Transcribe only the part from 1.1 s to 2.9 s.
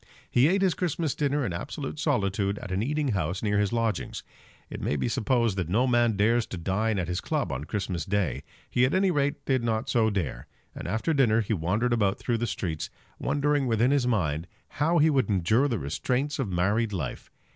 dinner in absolute solitude at an